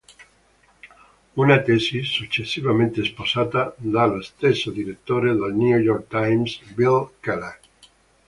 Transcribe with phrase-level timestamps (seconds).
[1.35, 7.59] Una tesi successivamente sposata dallo stesso direttore del "New York Times", Bill Keller.